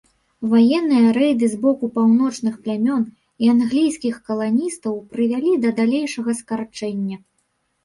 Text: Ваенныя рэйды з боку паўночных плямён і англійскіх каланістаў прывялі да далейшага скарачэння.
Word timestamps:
Ваенныя 0.51 1.09
рэйды 1.17 1.49
з 1.51 1.59
боку 1.65 1.89
паўночных 1.97 2.55
плямён 2.63 3.03
і 3.45 3.53
англійскіх 3.55 4.19
каланістаў 4.31 4.99
прывялі 5.15 5.51
да 5.69 5.77
далейшага 5.83 6.39
скарачэння. 6.43 7.17